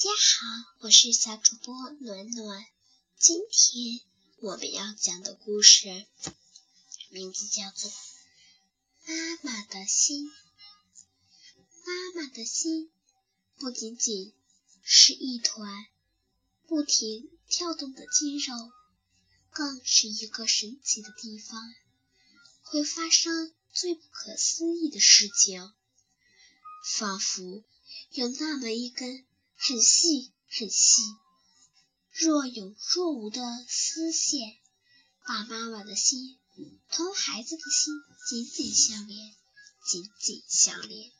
[0.00, 2.64] 大家好，我是小主播暖暖。
[3.18, 4.00] 今天
[4.38, 6.06] 我们要讲的故事
[7.10, 7.90] 名字叫做
[9.04, 10.26] 《妈妈的心》。
[11.84, 12.90] 妈妈的心
[13.58, 14.32] 不仅仅
[14.82, 15.84] 是一团
[16.66, 18.72] 不停跳动的肌肉，
[19.50, 21.74] 更是一个神奇的地方，
[22.62, 25.74] 会发生最不可思议的事情，
[26.86, 27.62] 仿佛
[28.12, 29.26] 有那么一根。
[29.62, 31.02] 很细很细，
[32.12, 34.56] 若有若无的丝线，
[35.26, 36.40] 把妈妈的心
[36.90, 37.94] 同孩子的心
[38.26, 39.34] 紧紧相连，
[39.86, 41.12] 紧紧相连。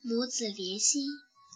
[0.00, 1.08] 母子连心，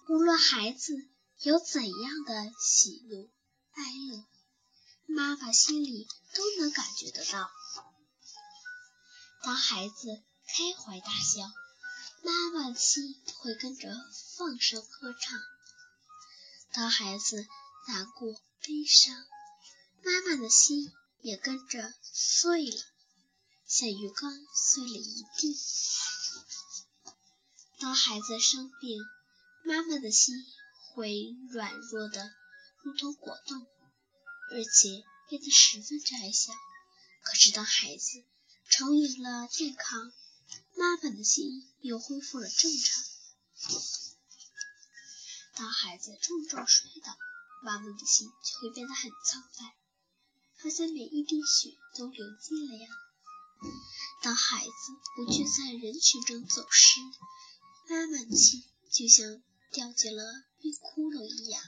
[0.08, 0.92] 无论孩子
[1.42, 3.30] 有怎样的喜怒
[3.74, 4.24] 哀乐，
[5.06, 7.48] 妈妈心里都能感觉得到。
[9.44, 11.69] 当孩子开怀大笑。
[12.22, 13.88] 妈妈的心会跟着
[14.36, 15.40] 放声歌唱。
[16.72, 17.46] 当孩子
[17.88, 18.32] 难过
[18.62, 19.14] 悲伤，
[20.02, 22.82] 妈妈的心也跟着碎了，
[23.66, 25.58] 像鱼缸碎了一地。
[27.78, 29.00] 当孩子生病，
[29.64, 30.34] 妈妈的心
[30.92, 32.32] 会软弱的
[32.82, 33.66] 如同果冻，
[34.52, 36.52] 而且变得十分窄小。
[37.22, 38.24] 可是当孩子
[38.68, 40.12] 重有了健康，
[40.74, 43.04] 妈妈的心又恢复了正常。
[45.54, 47.16] 当孩子重重摔倒，
[47.62, 49.76] 妈妈的心就会变得很苍白，
[50.56, 52.88] 好像每一滴血都流尽了呀。
[54.22, 54.72] 当孩子
[55.16, 57.00] 不去在人群中走失，
[57.88, 61.62] 妈妈的心就像掉进了冰窟窿一样。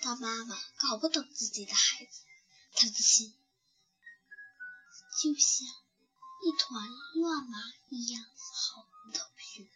[0.00, 2.22] 当妈妈搞不懂自己的孩子，
[2.74, 3.32] 她的心。
[5.20, 5.68] 就像
[6.42, 7.58] 一团乱麻
[7.90, 9.70] 一样毫无头绪。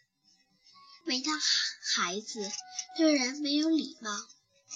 [1.05, 2.51] 每当孩子
[2.97, 4.11] 对人没有礼貌，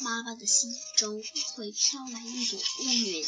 [0.02, 1.22] 妈妈的心中
[1.56, 3.28] 会飘来一朵乌云。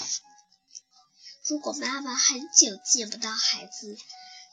[1.46, 3.98] 如果妈妈很久见不到孩子，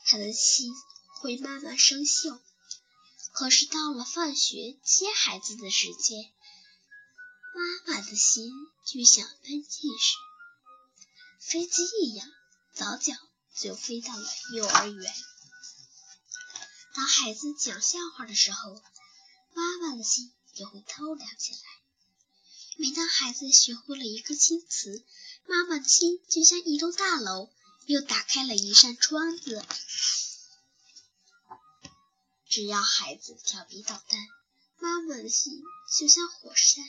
[0.06, 0.72] 她的心
[1.20, 2.40] 会慢慢生锈。
[3.32, 6.32] 可是到了放学接孩子的时间，
[7.54, 8.50] 妈妈的心
[8.86, 10.16] 就像喷气式
[11.38, 12.26] 飞机一样。
[12.74, 13.12] 早早
[13.54, 15.14] 就飞到了幼儿园。
[16.94, 18.82] 当孩子讲笑话的时候，
[19.54, 21.60] 妈妈的心也会偷凉起来。
[22.76, 25.04] 每当孩子学会了一个新词，
[25.46, 27.50] 妈妈的心就像一栋大楼
[27.86, 29.64] 又打开了一扇窗子。
[32.48, 34.26] 只要孩子调皮捣蛋，
[34.78, 35.62] 妈妈的心
[35.98, 36.84] 就像火山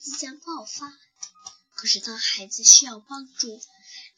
[0.00, 0.92] 即将爆发。
[1.74, 3.62] 可是当孩子需要帮助，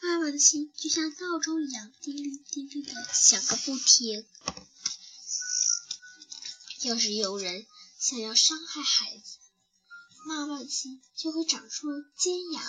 [0.01, 4.27] 妈妈的心就像闹钟一样，叮铃叮铃的响个不停。
[6.83, 7.67] 要是有人
[7.99, 9.39] 想要伤害孩子，
[10.25, 12.63] 妈妈的心就会长出尖牙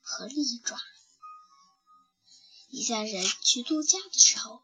[0.00, 0.80] 和利爪。
[2.70, 4.62] 一家人去度假的时候，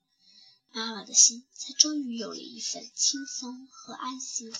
[0.70, 4.52] 妈妈的心才终于有了一份轻松和安心。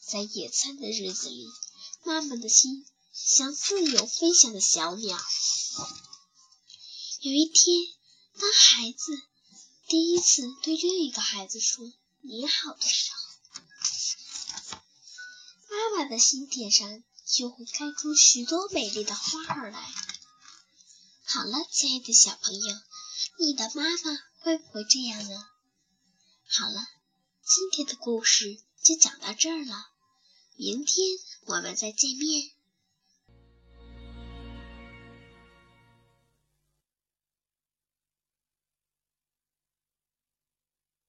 [0.00, 1.46] 在野餐的日子里，
[2.02, 2.84] 妈妈的心。
[3.14, 5.16] 像自由飞翔的小鸟。
[7.20, 7.86] 有一天，
[8.40, 9.22] 当孩子
[9.86, 11.92] 第一次对另一个孩子说
[12.22, 14.78] “你好”的时候，
[15.70, 19.94] 妈妈的心田上就会开出许多美丽的花儿来。
[21.22, 22.76] 好了，亲爱的小朋友，
[23.38, 25.46] 你的妈妈会不会这样呢？
[26.48, 26.84] 好了，
[27.44, 29.86] 今天的故事就讲到这儿了，
[30.56, 31.06] 明天
[31.46, 32.50] 我们再见面。